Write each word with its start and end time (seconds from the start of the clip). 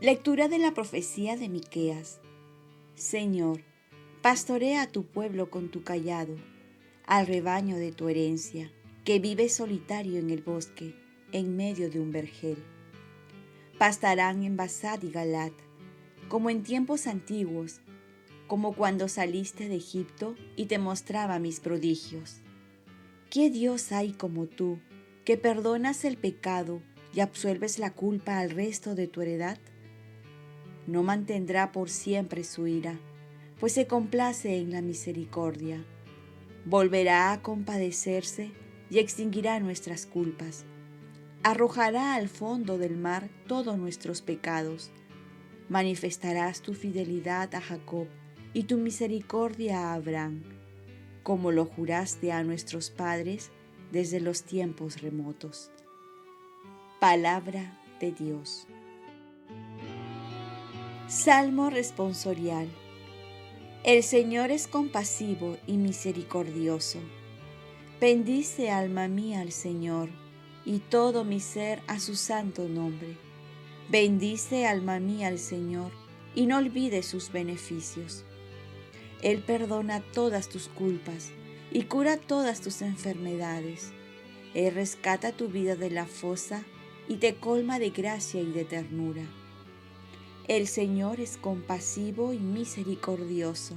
Lectura 0.00 0.48
de 0.48 0.56
la 0.56 0.72
profecía 0.72 1.36
de 1.36 1.50
Miqueas. 1.50 2.20
Señor, 2.94 3.60
pastorea 4.22 4.80
a 4.80 4.86
tu 4.86 5.04
pueblo 5.04 5.50
con 5.50 5.68
tu 5.68 5.84
callado, 5.84 6.36
al 7.04 7.26
rebaño 7.26 7.76
de 7.76 7.92
tu 7.92 8.08
herencia, 8.08 8.72
que 9.04 9.18
vive 9.18 9.50
solitario 9.50 10.18
en 10.18 10.30
el 10.30 10.40
bosque, 10.40 10.94
en 11.32 11.54
medio 11.54 11.90
de 11.90 12.00
un 12.00 12.12
vergel. 12.12 12.56
Pastarán 13.76 14.42
en 14.42 14.56
Basad 14.56 15.02
y 15.02 15.10
Galat, 15.10 15.52
como 16.30 16.48
en 16.48 16.62
tiempos 16.62 17.06
antiguos, 17.06 17.82
como 18.46 18.72
cuando 18.72 19.06
saliste 19.06 19.68
de 19.68 19.76
Egipto 19.76 20.34
y 20.56 20.64
te 20.64 20.78
mostraba 20.78 21.38
mis 21.38 21.60
prodigios. 21.60 22.40
¿Qué 23.28 23.50
Dios 23.50 23.92
hay 23.92 24.12
como 24.12 24.46
tú, 24.46 24.78
que 25.26 25.36
perdonas 25.36 26.06
el 26.06 26.16
pecado 26.16 26.80
y 27.12 27.20
absuelves 27.20 27.78
la 27.78 27.92
culpa 27.92 28.38
al 28.38 28.48
resto 28.48 28.94
de 28.94 29.06
tu 29.06 29.20
heredad? 29.20 29.58
No 30.90 31.04
mantendrá 31.04 31.70
por 31.70 31.88
siempre 31.88 32.42
su 32.42 32.66
ira, 32.66 32.98
pues 33.60 33.72
se 33.72 33.86
complace 33.86 34.58
en 34.58 34.72
la 34.72 34.82
misericordia. 34.82 35.84
Volverá 36.64 37.32
a 37.32 37.42
compadecerse 37.42 38.50
y 38.90 38.98
extinguirá 38.98 39.60
nuestras 39.60 40.06
culpas. 40.06 40.64
Arrojará 41.42 42.14
al 42.14 42.28
fondo 42.28 42.76
del 42.76 42.96
mar 42.96 43.30
todos 43.46 43.78
nuestros 43.78 44.20
pecados. 44.20 44.90
Manifestarás 45.68 46.60
tu 46.60 46.74
fidelidad 46.74 47.54
a 47.54 47.60
Jacob 47.60 48.08
y 48.52 48.64
tu 48.64 48.76
misericordia 48.76 49.78
a 49.78 49.94
Abraham, 49.94 50.42
como 51.22 51.52
lo 51.52 51.66
juraste 51.66 52.32
a 52.32 52.42
nuestros 52.42 52.90
padres 52.90 53.52
desde 53.92 54.20
los 54.20 54.42
tiempos 54.42 55.00
remotos. 55.00 55.70
Palabra 56.98 57.80
de 58.00 58.10
Dios. 58.10 58.66
Salmo 61.10 61.70
responsorial. 61.70 62.68
El 63.82 64.04
Señor 64.04 64.52
es 64.52 64.68
compasivo 64.68 65.56
y 65.66 65.76
misericordioso. 65.76 67.00
Bendice 68.00 68.70
alma 68.70 69.08
mía 69.08 69.40
al 69.40 69.50
Señor, 69.50 70.08
y 70.64 70.78
todo 70.78 71.24
mi 71.24 71.40
ser 71.40 71.82
a 71.88 71.98
su 71.98 72.14
santo 72.14 72.68
nombre. 72.68 73.16
Bendice 73.88 74.68
alma 74.68 75.00
mía 75.00 75.26
al 75.26 75.40
Señor, 75.40 75.90
y 76.36 76.46
no 76.46 76.58
olvides 76.58 77.06
sus 77.06 77.32
beneficios. 77.32 78.24
Él 79.20 79.42
perdona 79.42 80.04
todas 80.14 80.48
tus 80.48 80.68
culpas 80.68 81.32
y 81.72 81.82
cura 81.86 82.18
todas 82.18 82.60
tus 82.60 82.82
enfermedades. 82.82 83.90
Él 84.54 84.72
rescata 84.76 85.32
tu 85.32 85.48
vida 85.48 85.74
de 85.74 85.90
la 85.90 86.06
fosa 86.06 86.62
y 87.08 87.16
te 87.16 87.34
colma 87.34 87.80
de 87.80 87.90
gracia 87.90 88.40
y 88.40 88.52
de 88.52 88.64
ternura 88.64 89.24
el 90.48 90.66
Señor 90.66 91.20
es 91.20 91.36
compasivo 91.36 92.32
y 92.32 92.38
misericordioso. 92.38 93.74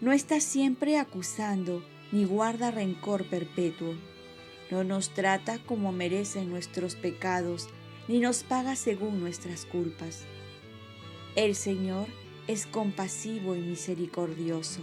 No 0.00 0.12
está 0.12 0.40
siempre 0.40 0.98
acusando 0.98 1.82
ni 2.10 2.24
guarda 2.24 2.70
rencor 2.70 3.24
perpetuo. 3.24 3.94
No 4.70 4.84
nos 4.84 5.10
trata 5.10 5.58
como 5.64 5.92
merecen 5.92 6.50
nuestros 6.50 6.94
pecados, 6.94 7.68
ni 8.08 8.18
nos 8.18 8.42
paga 8.42 8.76
según 8.76 9.20
nuestras 9.20 9.64
culpas. 9.64 10.24
El 11.36 11.54
Señor 11.54 12.06
es 12.46 12.66
compasivo 12.66 13.54
y 13.54 13.60
misericordioso. 13.60 14.80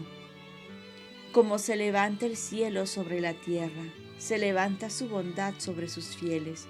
Como 1.32 1.60
se 1.60 1.76
levanta 1.76 2.26
el 2.26 2.38
cielo 2.38 2.88
sobre 2.88 3.22
la 3.22 3.34
tierra, 3.34 3.84
se 4.18 4.38
levanta 4.38 4.90
su 4.90 5.08
bondad 5.08 5.54
sobre 5.60 5.88
sus 5.88 6.16
fieles. 6.16 6.66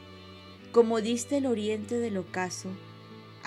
Como 0.72 1.00
diste 1.02 1.38
el 1.38 1.46
oriente 1.46 1.98
del 1.98 2.18
ocaso, 2.18 2.70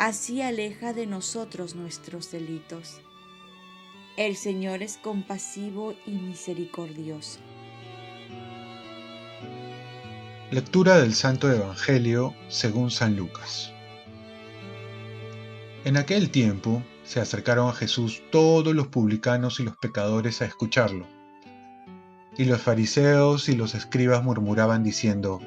así 0.03 0.43
aleja 0.43 0.93
de 0.93 1.07
nosotros 1.07 1.77
nuestros 1.77 2.33
delitos. 2.33 3.01
El 4.17 4.35
Señor 4.35 4.83
es 4.83 4.97
compasivo 4.97 5.95
y 6.07 6.11
misericordioso. 6.11 7.39
Lectura 10.51 10.99
del 10.99 11.15
Santo 11.15 11.49
Evangelio 11.49 12.35
según 12.49 12.91
San 12.91 13.15
Lucas. 13.15 13.73
En 15.85 15.97
aquel 15.97 16.31
tiempo 16.31 16.83
se 17.05 17.21
acercaron 17.21 17.69
a 17.69 17.73
Jesús 17.73 18.23
todos 18.33 18.75
los 18.75 18.89
publicanos 18.89 19.61
y 19.61 19.63
los 19.63 19.77
pecadores 19.77 20.43
a 20.43 20.47
escucharlo. 20.47 21.07
Y 22.37 22.47
los 22.47 22.61
fariseos 22.61 23.49
y 23.49 23.55
los 23.55 23.77
escribas 23.77 24.25
murmuraban 24.25 24.83
diciendo, 24.83 25.39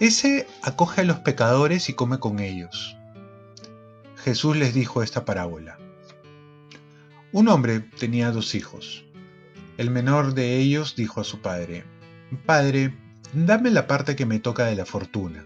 Ese 0.00 0.46
acoge 0.62 1.02
a 1.02 1.04
los 1.04 1.18
pecadores 1.18 1.90
y 1.90 1.92
come 1.92 2.18
con 2.18 2.38
ellos. 2.38 2.96
Jesús 4.24 4.56
les 4.56 4.72
dijo 4.72 5.02
esta 5.02 5.24
parábola. 5.24 5.78
Un 7.32 7.48
hombre 7.48 7.80
tenía 7.80 8.30
dos 8.30 8.54
hijos. 8.54 9.04
El 9.78 9.90
menor 9.90 10.34
de 10.34 10.58
ellos 10.58 10.94
dijo 10.94 11.20
a 11.20 11.24
su 11.24 11.40
padre, 11.40 11.82
Padre, 12.46 12.94
dame 13.32 13.72
la 13.72 13.88
parte 13.88 14.14
que 14.14 14.24
me 14.24 14.38
toca 14.38 14.66
de 14.66 14.76
la 14.76 14.86
fortuna. 14.86 15.44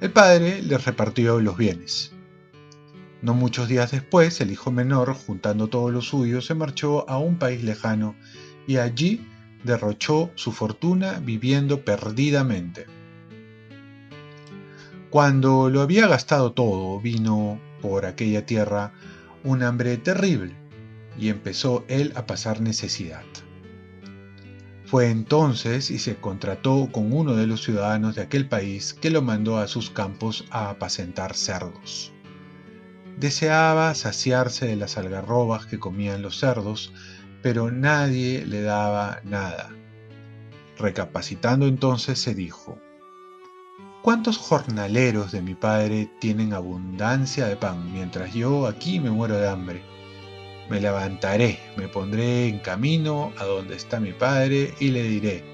El 0.00 0.12
padre 0.12 0.62
le 0.62 0.78
repartió 0.78 1.38
los 1.40 1.58
bienes. 1.58 2.14
No 3.20 3.34
muchos 3.34 3.68
días 3.68 3.90
después, 3.90 4.40
el 4.40 4.50
hijo 4.50 4.70
menor, 4.70 5.12
juntando 5.12 5.68
todo 5.68 5.90
lo 5.90 6.00
suyo, 6.00 6.40
se 6.40 6.54
marchó 6.54 7.08
a 7.08 7.18
un 7.18 7.38
país 7.38 7.62
lejano 7.62 8.14
y 8.66 8.78
allí 8.78 9.28
derrochó 9.62 10.30
su 10.36 10.52
fortuna 10.52 11.20
viviendo 11.22 11.84
perdidamente. 11.84 12.86
Cuando 15.16 15.70
lo 15.70 15.80
había 15.80 16.06
gastado 16.08 16.52
todo, 16.52 17.00
vino 17.00 17.58
por 17.80 18.04
aquella 18.04 18.44
tierra 18.44 18.92
un 19.44 19.62
hambre 19.62 19.96
terrible 19.96 20.54
y 21.18 21.30
empezó 21.30 21.86
él 21.88 22.12
a 22.16 22.26
pasar 22.26 22.60
necesidad. 22.60 23.24
Fue 24.84 25.08
entonces 25.08 25.90
y 25.90 26.00
se 26.00 26.16
contrató 26.16 26.90
con 26.92 27.14
uno 27.14 27.34
de 27.34 27.46
los 27.46 27.62
ciudadanos 27.62 28.14
de 28.14 28.20
aquel 28.20 28.46
país 28.46 28.92
que 28.92 29.08
lo 29.08 29.22
mandó 29.22 29.56
a 29.56 29.68
sus 29.68 29.88
campos 29.88 30.44
a 30.50 30.68
apacentar 30.68 31.34
cerdos. 31.34 32.12
Deseaba 33.18 33.94
saciarse 33.94 34.66
de 34.66 34.76
las 34.76 34.98
algarrobas 34.98 35.64
que 35.64 35.78
comían 35.78 36.20
los 36.20 36.38
cerdos, 36.38 36.92
pero 37.40 37.70
nadie 37.70 38.44
le 38.44 38.60
daba 38.60 39.20
nada. 39.24 39.70
Recapacitando 40.76 41.66
entonces 41.68 42.18
se 42.18 42.34
dijo, 42.34 42.78
¿Cuántos 44.06 44.38
jornaleros 44.38 45.32
de 45.32 45.42
mi 45.42 45.56
padre 45.56 46.08
tienen 46.20 46.52
abundancia 46.52 47.48
de 47.48 47.56
pan, 47.56 47.92
mientras 47.92 48.32
yo 48.32 48.68
aquí 48.68 49.00
me 49.00 49.10
muero 49.10 49.36
de 49.36 49.48
hambre? 49.48 49.82
Me 50.70 50.80
levantaré, 50.80 51.58
me 51.76 51.88
pondré 51.88 52.46
en 52.46 52.60
camino 52.60 53.32
a 53.36 53.42
donde 53.42 53.74
está 53.74 53.98
mi 53.98 54.12
padre 54.12 54.72
y 54.78 54.92
le 54.92 55.02
diré, 55.02 55.44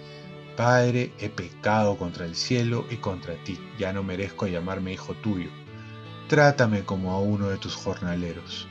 Padre, 0.55 1.13
he 1.19 1.31
pecado 1.31 1.97
contra 1.97 2.27
el 2.27 2.37
cielo 2.37 2.85
y 2.91 2.97
contra 2.97 3.43
ti, 3.43 3.59
ya 3.79 3.95
no 3.95 4.03
merezco 4.03 4.47
llamarme 4.47 4.93
hijo 4.93 5.15
tuyo. 5.15 5.49
Trátame 6.29 6.83
como 6.83 7.13
a 7.13 7.21
uno 7.21 7.49
de 7.49 7.57
tus 7.57 7.75
jornaleros. 7.75 8.69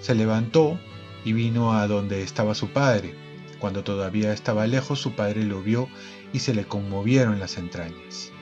Se 0.00 0.16
levantó 0.16 0.76
y 1.24 1.34
vino 1.34 1.74
a 1.74 1.86
donde 1.86 2.24
estaba 2.24 2.56
su 2.56 2.70
padre. 2.70 3.14
Cuando 3.60 3.84
todavía 3.84 4.32
estaba 4.32 4.66
lejos, 4.66 4.98
su 4.98 5.12
padre 5.12 5.44
lo 5.44 5.62
vio 5.62 5.88
y 6.32 6.40
se 6.40 6.52
le 6.52 6.64
conmovieron 6.64 7.38
las 7.38 7.56
entrañas 7.56 8.32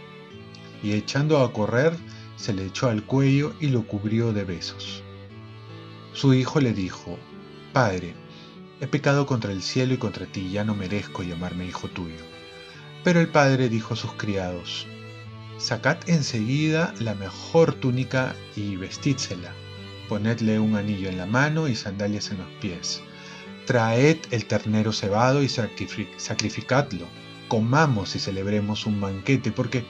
y 0.82 0.92
echando 0.92 1.38
a 1.38 1.52
correr, 1.52 1.96
se 2.36 2.52
le 2.52 2.66
echó 2.66 2.88
al 2.88 3.04
cuello 3.04 3.54
y 3.60 3.68
lo 3.68 3.86
cubrió 3.86 4.32
de 4.32 4.44
besos. 4.44 5.02
Su 6.12 6.34
hijo 6.34 6.60
le 6.60 6.72
dijo, 6.72 7.18
Padre, 7.72 8.14
he 8.80 8.86
pecado 8.86 9.26
contra 9.26 9.52
el 9.52 9.62
cielo 9.62 9.94
y 9.94 9.98
contra 9.98 10.26
ti, 10.26 10.50
ya 10.50 10.64
no 10.64 10.74
merezco 10.74 11.22
llamarme 11.22 11.66
hijo 11.66 11.88
tuyo. 11.88 12.24
Pero 13.04 13.20
el 13.20 13.28
padre 13.28 13.68
dijo 13.68 13.94
a 13.94 13.96
sus 13.96 14.12
criados, 14.12 14.86
Sacad 15.58 15.98
enseguida 16.06 16.94
la 17.00 17.14
mejor 17.14 17.74
túnica 17.74 18.36
y 18.54 18.76
vestídsela, 18.76 19.52
ponedle 20.08 20.60
un 20.60 20.76
anillo 20.76 21.08
en 21.08 21.18
la 21.18 21.26
mano 21.26 21.68
y 21.68 21.74
sandalias 21.74 22.30
en 22.30 22.38
los 22.38 22.48
pies. 22.60 23.00
Traed 23.66 24.18
el 24.30 24.46
ternero 24.46 24.92
cebado 24.92 25.42
y 25.42 25.48
sacrificadlo. 25.48 27.06
Comamos 27.48 28.14
y 28.14 28.18
celebremos 28.18 28.86
un 28.86 29.00
banquete, 29.00 29.52
porque 29.52 29.84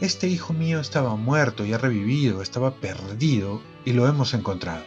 este 0.00 0.28
hijo 0.28 0.52
mío 0.52 0.80
estaba 0.80 1.14
muerto 1.16 1.64
y 1.64 1.72
ha 1.72 1.78
revivido, 1.78 2.42
estaba 2.42 2.74
perdido 2.74 3.60
y 3.84 3.92
lo 3.92 4.08
hemos 4.08 4.34
encontrado. 4.34 4.84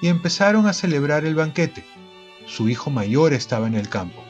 Y 0.00 0.08
empezaron 0.08 0.66
a 0.66 0.72
celebrar 0.72 1.24
el 1.24 1.34
banquete. 1.34 1.84
Su 2.46 2.68
hijo 2.68 2.90
mayor 2.90 3.32
estaba 3.32 3.66
en 3.66 3.74
el 3.74 3.88
campo. 3.88 4.24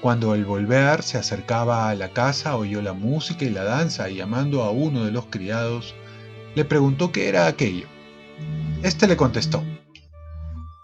Cuando 0.00 0.32
al 0.32 0.44
volver 0.44 1.02
se 1.02 1.18
acercaba 1.18 1.88
a 1.88 1.94
la 1.94 2.12
casa 2.12 2.56
oyó 2.56 2.80
la 2.80 2.92
música 2.92 3.44
y 3.44 3.50
la 3.50 3.64
danza 3.64 4.08
y 4.08 4.16
llamando 4.16 4.62
a 4.62 4.70
uno 4.70 5.04
de 5.04 5.10
los 5.10 5.26
criados, 5.26 5.94
le 6.54 6.64
preguntó 6.64 7.10
qué 7.10 7.28
era 7.28 7.46
aquello. 7.46 7.86
Este 8.84 9.08
le 9.08 9.16
contestó, 9.16 9.64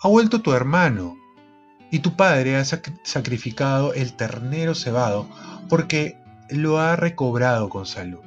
ha 0.02 0.08
vuelto 0.08 0.40
tu 0.40 0.52
hermano, 0.52 1.16
y 1.92 2.00
tu 2.00 2.16
padre 2.16 2.56
ha 2.56 2.64
sacrificado 2.64 3.94
el 3.94 4.14
ternero 4.14 4.74
cebado, 4.74 5.28
porque 5.68 6.18
lo 6.50 6.78
ha 6.78 6.96
recobrado 6.96 7.68
con 7.68 7.86
salud. 7.86 8.24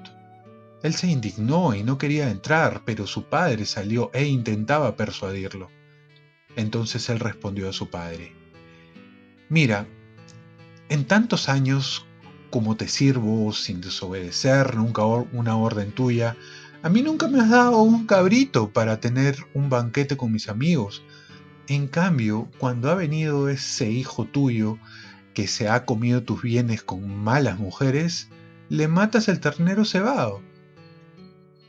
Él 0.83 0.93
se 0.93 1.07
indignó 1.07 1.73
y 1.73 1.83
no 1.83 1.97
quería 1.97 2.29
entrar, 2.29 2.83
pero 2.85 3.07
su 3.07 3.23
padre 3.25 3.65
salió 3.65 4.11
e 4.13 4.25
intentaba 4.25 4.95
persuadirlo. 4.95 5.69
Entonces 6.55 7.09
él 7.09 7.19
respondió 7.19 7.69
a 7.69 7.73
su 7.73 7.89
padre, 7.89 8.33
Mira, 9.49 9.87
en 10.89 11.05
tantos 11.05 11.49
años 11.49 12.05
como 12.49 12.77
te 12.77 12.87
sirvo 12.87 13.51
sin 13.53 13.81
desobedecer 13.81 14.75
nunca 14.75 15.05
una 15.05 15.57
orden 15.57 15.91
tuya, 15.91 16.35
a 16.83 16.89
mí 16.89 17.01
nunca 17.01 17.27
me 17.27 17.39
has 17.41 17.49
dado 17.49 17.81
un 17.81 18.05
cabrito 18.05 18.71
para 18.71 18.99
tener 18.99 19.37
un 19.53 19.69
banquete 19.69 20.15
con 20.15 20.31
mis 20.31 20.47
amigos. 20.47 21.03
En 21.67 21.87
cambio, 21.87 22.49
cuando 22.59 22.89
ha 22.89 22.95
venido 22.95 23.49
ese 23.49 23.89
hijo 23.89 24.25
tuyo 24.25 24.77
que 25.37 25.45
se 25.47 25.69
ha 25.69 25.85
comido 25.85 26.23
tus 26.23 26.41
bienes 26.41 26.81
con 26.81 27.15
malas 27.15 27.59
mujeres, 27.59 28.27
le 28.69 28.87
matas 28.87 29.27
el 29.27 29.39
ternero 29.39 29.85
cebado. 29.85 30.41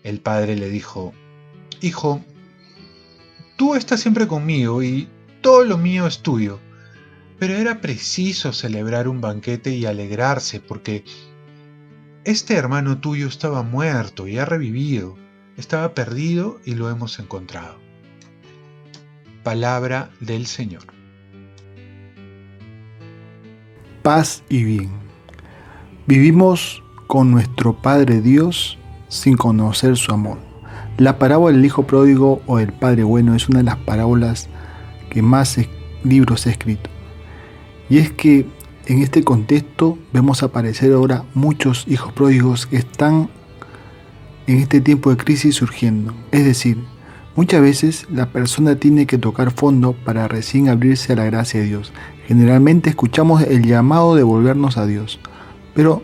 El 0.03 0.21
padre 0.21 0.57
le 0.57 0.71
dijo, 0.71 1.13
Hijo, 1.83 2.25
tú 3.59 3.75
estás 3.75 4.01
siempre 4.01 4.27
conmigo 4.27 4.83
y 4.83 5.11
todo 5.43 5.65
lo 5.65 5.77
mío 5.77 6.07
es 6.07 6.23
tuyo. 6.23 6.61
Pero 7.39 7.57
era 7.57 7.83
preciso 7.83 8.55
celebrar 8.55 9.07
un 9.07 9.21
banquete 9.21 9.75
y 9.75 9.85
alegrarse 9.85 10.61
porque 10.61 11.05
este 12.25 12.55
hermano 12.55 13.01
tuyo 13.01 13.29
estaba 13.29 13.63
muerto 13.63 14.27
y 14.27 14.39
ha 14.39 14.47
revivido, 14.47 15.19
estaba 15.59 15.93
perdido 15.93 16.59
y 16.65 16.75
lo 16.75 16.89
hemos 16.89 17.19
encontrado. 17.19 17.79
Palabra 19.43 20.09
del 20.21 20.47
Señor. 20.47 20.98
Paz 24.03 24.43
y 24.49 24.65
bien. 24.65 24.91
Vivimos 26.07 26.83
con 27.07 27.31
nuestro 27.31 27.75
Padre 27.75 28.21
Dios 28.21 28.79
sin 29.09 29.37
conocer 29.37 29.97
su 29.97 30.13
amor. 30.13 30.39
La 30.97 31.19
parábola 31.19 31.57
del 31.57 31.65
Hijo 31.65 31.85
Pródigo 31.85 32.43
o 32.47 32.59
el 32.59 32.73
Padre 32.73 33.05
Bueno 33.05 33.35
es 33.35 33.49
una 33.49 33.59
de 33.59 33.65
las 33.65 33.77
parábolas 33.77 34.49
que 35.11 35.23
más 35.23 35.59
libros 36.03 36.47
he 36.47 36.51
escrito. 36.51 36.91
Y 37.89 37.99
es 37.99 38.11
que 38.11 38.47
en 38.87 39.03
este 39.03 39.23
contexto 39.23 39.99
vemos 40.13 40.43
aparecer 40.43 40.93
ahora 40.93 41.25
muchos 41.35 41.85
hijos 41.89 42.13
pródigos 42.13 42.67
que 42.67 42.77
están 42.77 43.29
en 44.47 44.59
este 44.59 44.81
tiempo 44.81 45.11
de 45.11 45.17
crisis 45.17 45.57
surgiendo. 45.57 46.15
Es 46.33 46.45
decir, 46.45 46.79
muchas 47.39 47.63
veces 47.63 48.09
la 48.11 48.33
persona 48.33 48.75
tiene 48.81 49.07
que 49.07 49.17
tocar 49.17 49.53
fondo 49.53 49.93
para 49.93 50.27
recién 50.27 50.69
abrirse 50.69 51.13
a 51.13 51.17
la 51.17 51.27
gracia 51.27 51.61
de 51.61 51.67
Dios. 51.67 51.93
Generalmente 52.27 52.91
escuchamos 52.91 53.43
el 53.43 53.65
llamado 53.65 54.17
de 54.17 54.25
volvernos 54.25 54.77
a 54.77 54.87
Dios, 54.87 55.21
pero 55.73 56.03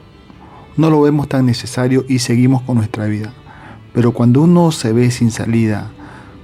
no 0.76 0.90
lo 0.90 1.00
vemos 1.00 1.28
tan 1.28 1.44
necesario 1.44 2.04
y 2.08 2.20
seguimos 2.20 2.62
con 2.62 2.76
nuestra 2.76 3.06
vida. 3.06 3.32
Pero 3.92 4.12
cuando 4.12 4.42
uno 4.42 4.70
se 4.70 4.92
ve 4.92 5.10
sin 5.10 5.32
salida, 5.32 5.90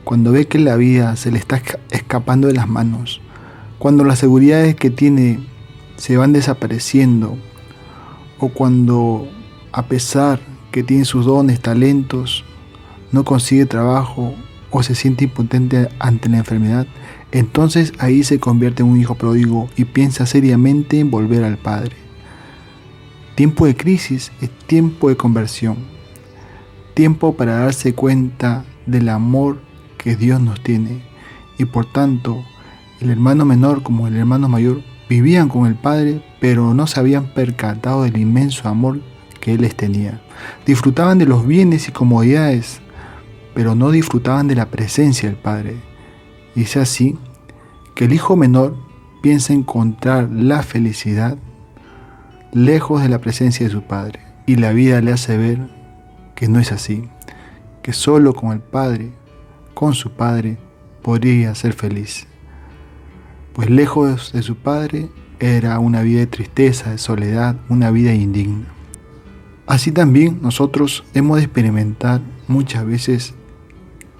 cuando 0.02 0.32
ve 0.32 0.48
que 0.48 0.58
la 0.58 0.74
vida 0.74 1.14
se 1.14 1.30
le 1.30 1.38
está 1.38 1.62
escapando 1.92 2.48
de 2.48 2.54
las 2.54 2.68
manos, 2.68 3.20
cuando 3.78 4.02
las 4.02 4.18
seguridades 4.18 4.74
que 4.74 4.90
tiene 4.90 5.38
se 5.98 6.16
van 6.16 6.32
desapareciendo 6.32 7.38
o 8.40 8.48
cuando 8.48 9.28
a 9.70 9.86
pesar 9.86 10.40
que 10.72 10.82
tiene 10.82 11.04
sus 11.04 11.26
dones, 11.26 11.60
talentos, 11.60 12.44
no 13.12 13.24
consigue 13.24 13.66
trabajo 13.66 14.34
o 14.70 14.82
se 14.82 14.94
siente 14.94 15.24
impotente 15.24 15.88
ante 15.98 16.28
la 16.28 16.38
enfermedad, 16.38 16.86
entonces 17.32 17.92
ahí 17.98 18.24
se 18.24 18.40
convierte 18.40 18.82
en 18.82 18.88
un 18.88 19.00
hijo 19.00 19.14
pródigo 19.14 19.68
y 19.76 19.84
piensa 19.84 20.26
seriamente 20.26 20.98
en 20.98 21.10
volver 21.10 21.44
al 21.44 21.58
Padre. 21.58 21.96
Tiempo 23.34 23.66
de 23.66 23.76
crisis 23.76 24.32
es 24.40 24.50
tiempo 24.66 25.08
de 25.08 25.16
conversión, 25.16 25.76
tiempo 26.94 27.36
para 27.36 27.60
darse 27.60 27.94
cuenta 27.94 28.64
del 28.86 29.08
amor 29.08 29.60
que 29.96 30.16
Dios 30.16 30.40
nos 30.40 30.62
tiene 30.62 31.02
y 31.58 31.64
por 31.64 31.86
tanto 31.86 32.44
el 33.00 33.10
hermano 33.10 33.44
menor 33.44 33.82
como 33.82 34.06
el 34.06 34.16
hermano 34.16 34.48
mayor 34.48 34.82
vivían 35.08 35.48
con 35.48 35.66
el 35.66 35.74
Padre, 35.74 36.22
pero 36.40 36.74
no 36.74 36.86
se 36.86 37.00
habían 37.00 37.32
percatado 37.34 38.02
del 38.02 38.16
inmenso 38.16 38.68
amor 38.68 39.00
que 39.40 39.54
Él 39.54 39.62
les 39.62 39.74
tenía. 39.74 40.20
Disfrutaban 40.66 41.18
de 41.18 41.26
los 41.26 41.46
bienes 41.46 41.88
y 41.88 41.92
comodidades, 41.92 42.80
pero 43.60 43.74
no 43.74 43.90
disfrutaban 43.90 44.48
de 44.48 44.54
la 44.54 44.70
presencia 44.70 45.28
del 45.28 45.36
Padre. 45.36 45.76
Y 46.54 46.62
es 46.62 46.78
así 46.78 47.18
que 47.94 48.06
el 48.06 48.14
hijo 48.14 48.34
menor 48.34 48.74
piensa 49.20 49.52
encontrar 49.52 50.30
la 50.32 50.62
felicidad 50.62 51.36
lejos 52.54 53.02
de 53.02 53.10
la 53.10 53.18
presencia 53.18 53.66
de 53.66 53.70
su 53.70 53.82
Padre. 53.82 54.20
Y 54.46 54.56
la 54.56 54.72
vida 54.72 55.02
le 55.02 55.12
hace 55.12 55.36
ver 55.36 55.68
que 56.34 56.48
no 56.48 56.58
es 56.58 56.72
así, 56.72 57.04
que 57.82 57.92
solo 57.92 58.32
con 58.32 58.52
el 58.52 58.60
Padre, 58.60 59.12
con 59.74 59.92
su 59.92 60.12
Padre, 60.12 60.56
podría 61.02 61.54
ser 61.54 61.74
feliz 61.74 62.26
pues 63.52 63.68
lejos 63.68 64.32
de 64.32 64.40
su 64.40 64.56
padre 64.56 65.10
era 65.38 65.78
una 65.80 66.00
vida 66.00 66.20
de 66.20 66.26
tristeza, 66.26 66.92
de 66.92 66.96
soledad, 66.96 67.56
una 67.68 67.90
vida 67.90 68.14
indigna. 68.14 68.68
Así 69.66 69.92
también 69.92 70.38
nosotros 70.40 71.04
hemos 71.12 71.36
de 71.36 71.42
experimentar 71.42 72.22
muchas 72.48 72.86
veces 72.86 73.34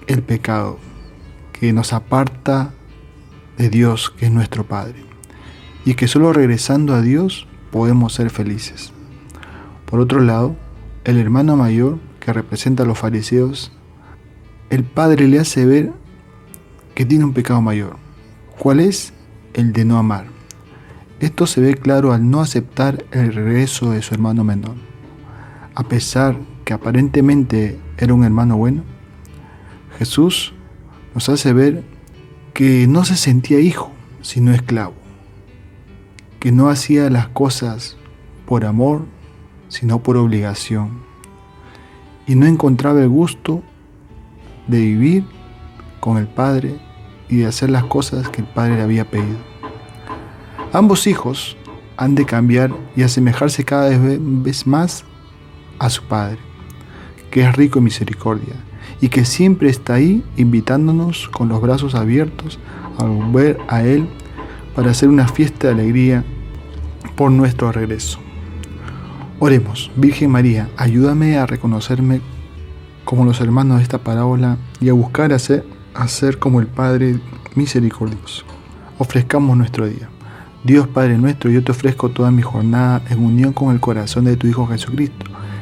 el 0.07 0.23
pecado 0.23 0.79
que 1.53 1.73
nos 1.73 1.93
aparta 1.93 2.73
de 3.57 3.69
Dios, 3.69 4.09
que 4.09 4.25
es 4.25 4.31
nuestro 4.31 4.65
Padre, 4.65 5.03
y 5.85 5.93
que 5.93 6.07
solo 6.07 6.33
regresando 6.33 6.93
a 6.93 7.01
Dios 7.01 7.47
podemos 7.71 8.13
ser 8.13 8.29
felices. 8.29 8.91
Por 9.85 9.99
otro 9.99 10.19
lado, 10.19 10.55
el 11.03 11.17
hermano 11.17 11.55
mayor 11.55 11.99
que 12.19 12.33
representa 12.33 12.83
a 12.83 12.85
los 12.85 12.97
fariseos, 12.97 13.71
el 14.69 14.83
Padre 14.83 15.27
le 15.27 15.39
hace 15.39 15.65
ver 15.65 15.91
que 16.95 17.05
tiene 17.05 17.25
un 17.25 17.33
pecado 17.33 17.61
mayor. 17.61 17.97
¿Cuál 18.57 18.79
es? 18.79 19.13
el 19.53 19.73
de 19.73 19.85
no 19.85 19.97
amar. 19.97 20.25
Esto 21.19 21.45
se 21.45 21.61
ve 21.61 21.75
claro 21.75 22.13
al 22.13 22.29
no 22.29 22.41
aceptar 22.41 23.05
el 23.11 23.33
regreso 23.33 23.91
de 23.91 24.01
su 24.01 24.13
hermano 24.13 24.43
menor. 24.43 24.75
A 25.75 25.83
pesar 25.83 26.37
que 26.65 26.73
aparentemente 26.73 27.79
era 27.97 28.13
un 28.13 28.23
hermano 28.23 28.57
bueno, 28.57 28.83
Jesús 30.01 30.51
nos 31.13 31.29
hace 31.29 31.53
ver 31.53 31.83
que 32.55 32.87
no 32.87 33.05
se 33.05 33.15
sentía 33.15 33.59
hijo, 33.59 33.91
sino 34.23 34.51
esclavo, 34.51 34.95
que 36.39 36.51
no 36.51 36.71
hacía 36.71 37.07
las 37.11 37.27
cosas 37.27 37.97
por 38.47 38.65
amor, 38.65 39.05
sino 39.67 40.01
por 40.01 40.17
obligación, 40.17 41.03
y 42.25 42.33
no 42.33 42.47
encontraba 42.47 42.99
el 42.99 43.09
gusto 43.09 43.61
de 44.65 44.79
vivir 44.79 45.23
con 45.99 46.17
el 46.17 46.27
Padre 46.27 46.81
y 47.29 47.35
de 47.35 47.45
hacer 47.45 47.69
las 47.69 47.83
cosas 47.83 48.27
que 48.27 48.41
el 48.41 48.47
Padre 48.47 48.77
le 48.77 48.81
había 48.81 49.07
pedido. 49.07 49.37
Ambos 50.73 51.05
hijos 51.05 51.55
han 51.95 52.15
de 52.15 52.25
cambiar 52.25 52.73
y 52.95 53.03
asemejarse 53.03 53.63
cada 53.63 53.95
vez 53.99 54.65
más 54.65 55.05
a 55.77 55.91
su 55.91 56.03
Padre, 56.05 56.39
que 57.29 57.43
es 57.43 57.55
rico 57.55 57.77
en 57.77 57.83
misericordia 57.83 58.55
y 59.01 59.09
que 59.09 59.25
siempre 59.25 59.69
está 59.69 59.95
ahí 59.95 60.23
invitándonos 60.37 61.27
con 61.29 61.49
los 61.49 61.59
brazos 61.59 61.95
abiertos 61.95 62.59
a 62.97 63.03
volver 63.03 63.57
a 63.67 63.83
Él 63.83 64.07
para 64.75 64.91
hacer 64.91 65.09
una 65.09 65.27
fiesta 65.27 65.67
de 65.67 65.73
alegría 65.73 66.23
por 67.15 67.31
nuestro 67.31 67.71
regreso. 67.71 68.19
Oremos, 69.39 69.91
Virgen 69.95 70.29
María, 70.29 70.69
ayúdame 70.77 71.37
a 71.37 71.47
reconocerme 71.47 72.21
como 73.03 73.25
los 73.25 73.41
hermanos 73.41 73.77
de 73.77 73.83
esta 73.83 73.97
parábola 73.97 74.57
y 74.79 74.89
a 74.89 74.93
buscar 74.93 75.33
hacer 75.33 75.65
a 75.93 76.07
ser 76.07 76.39
como 76.39 76.59
el 76.59 76.67
Padre 76.67 77.19
misericordioso. 77.55 78.45
Ofrezcamos 78.97 79.57
nuestro 79.57 79.87
día. 79.87 80.09
Dios 80.63 80.87
Padre 80.87 81.17
nuestro, 81.17 81.49
yo 81.49 81.63
te 81.63 81.71
ofrezco 81.71 82.09
toda 82.09 82.29
mi 82.29 82.43
jornada 82.43 83.01
en 83.09 83.23
unión 83.23 83.51
con 83.51 83.73
el 83.73 83.79
corazón 83.79 84.25
de 84.25 84.37
tu 84.37 84.47
Hijo 84.47 84.67
Jesucristo, 84.67 85.25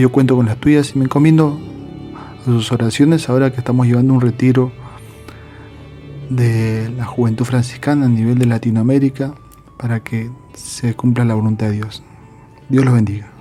yo 0.00 0.12
cuento 0.12 0.36
con 0.36 0.46
las 0.46 0.58
tuyas 0.58 0.94
y 0.94 0.98
me 0.98 1.04
encomiendo 1.04 1.58
a 2.40 2.44
sus 2.44 2.70
oraciones 2.72 3.28
ahora 3.28 3.50
que 3.50 3.58
estamos 3.58 3.86
llevando 3.86 4.14
un 4.14 4.20
retiro 4.20 4.72
de 6.30 6.90
la 6.96 7.04
juventud 7.04 7.44
franciscana 7.44 8.06
a 8.06 8.08
nivel 8.08 8.38
de 8.38 8.46
Latinoamérica 8.46 9.34
para 9.76 10.00
que 10.00 10.30
se 10.54 10.94
cumpla 10.94 11.24
la 11.24 11.34
voluntad 11.34 11.66
de 11.66 11.72
Dios. 11.72 12.02
Dios 12.68 12.84
los 12.84 12.94
bendiga. 12.94 13.35